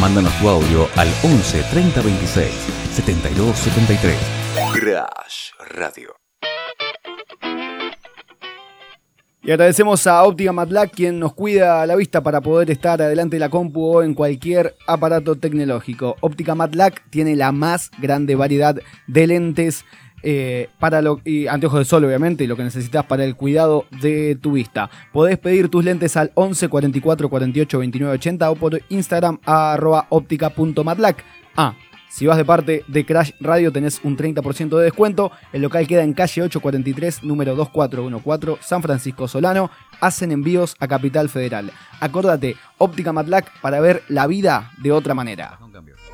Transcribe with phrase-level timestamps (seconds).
[0.00, 2.50] Mándanos tu audio al 11 30 26
[2.94, 4.16] 72 73.
[4.72, 6.16] Crash Radio.
[9.42, 13.40] Y agradecemos a Óptica Matlac quien nos cuida la vista para poder estar adelante de
[13.40, 16.16] la compu o en cualquier aparato tecnológico.
[16.20, 19.84] Óptica Matlac tiene la más grande variedad de lentes
[20.22, 23.86] eh, para lo, y anteojos de sol obviamente y lo que necesitas para el cuidado
[24.00, 24.90] de tu vista.
[25.12, 30.06] Podés pedir tus lentes al 11 44 48 29 80 o por Instagram a arroba
[30.10, 31.24] óptica.matlac.
[31.56, 31.74] Ah,
[32.10, 35.30] si vas de parte de Crash Radio tenés un 30% de descuento.
[35.52, 39.70] El local queda en calle 843, número 2414, San Francisco Solano.
[40.00, 41.70] Hacen envíos a Capital Federal.
[42.00, 45.60] Acordate, Óptica Matlac para ver la vida de otra manera.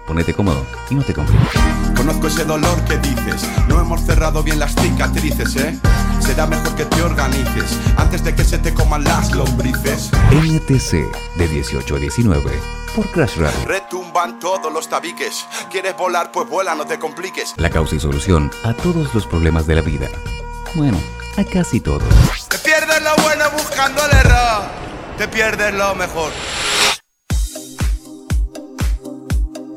[0.06, 1.60] Ponete cómodo y no te compliques.
[1.96, 5.78] Conozco ese dolor que dices, no hemos cerrado bien las cicatrices, ¿eh?
[6.20, 10.10] Será mejor que te organices antes de que se te coman las lombrices.
[10.30, 12.50] NTC de 18 a 19
[12.94, 13.66] por Crash Radio.
[13.66, 15.44] Retumban todos los tabiques.
[15.70, 16.30] ¿Quieres volar?
[16.32, 17.54] Pues vuela, no te compliques.
[17.56, 20.08] La causa y solución a todos los problemas de la vida.
[20.74, 20.98] Bueno,
[21.36, 22.02] a casi todos.
[22.48, 24.62] Te pierdes lo bueno buscando el error.
[25.18, 26.30] Te pierdes lo mejor.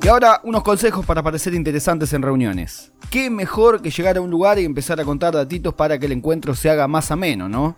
[0.10, 2.92] Ahora unos consejos para parecer interesantes en reuniones.
[3.12, 6.14] Qué mejor que llegar a un lugar y empezar a contar datitos para que el
[6.14, 7.76] encuentro se haga más ameno, ¿no?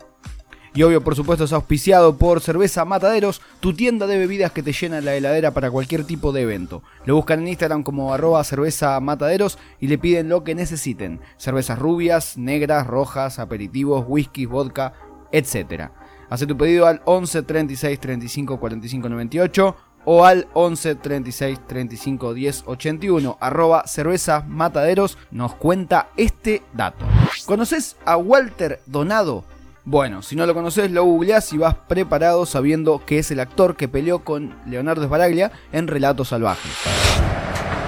[0.73, 4.71] Y obvio, por supuesto, es auspiciado por Cerveza Mataderos, tu tienda de bebidas que te
[4.71, 6.83] llena la heladera para cualquier tipo de evento.
[7.03, 11.19] Lo buscan en Instagram como arroba cerveza mataderos y le piden lo que necesiten.
[11.35, 14.93] Cervezas rubias, negras, rojas, aperitivos, whisky, vodka,
[15.33, 15.91] etc.
[16.29, 22.63] Hace tu pedido al 11 36 35 45 98 o al 11 36 35 10
[22.65, 27.05] 81 arroba cerveza mataderos nos cuenta este dato.
[27.45, 29.43] ¿Conoces a Walter Donado?
[29.83, 33.75] Bueno, si no lo conoces, lo googleás y vas preparado sabiendo que es el actor
[33.75, 36.71] que peleó con Leonardo Sbaraglia en Relatos Salvajes.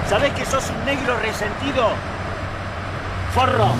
[0.09, 1.89] ¿Sabés que sos un negro resentido?
[3.33, 3.71] ¡Forro!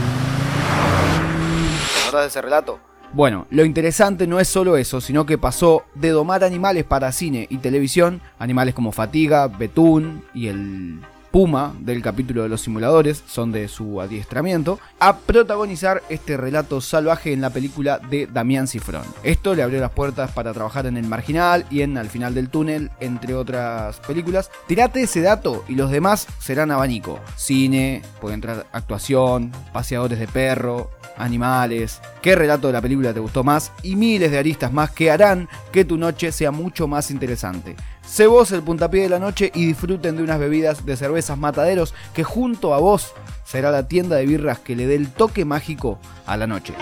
[1.93, 2.79] ¿Te acordás de ese relato?
[3.13, 7.45] Bueno, lo interesante no es solo eso, sino que pasó de domar animales para cine
[7.47, 10.99] y televisión, animales como Fatiga, Betún y el
[11.33, 17.33] Puma del capítulo de los simuladores, son de su adiestramiento, a protagonizar este relato salvaje
[17.33, 19.01] en la película de Damián Cifrón.
[19.23, 22.49] Esto le abrió las puertas para trabajar en El Marginal y en Al final del
[22.49, 24.51] túnel, entre otras películas.
[24.67, 27.19] Tirate ese dato y los demás serán abanico.
[27.35, 33.43] Cine, puede entrar actuación, paseadores de perro, animales, qué relato de la película te gustó
[33.43, 37.75] más y miles de aristas más que harán que tu noche sea mucho más interesante.
[38.05, 40.97] Sé vos el puntapié de la noche y disfruten de unas bebidas de
[41.29, 43.13] mataderos que junto a vos
[43.45, 46.73] será la tienda de birras que le dé el toque mágico a la noche.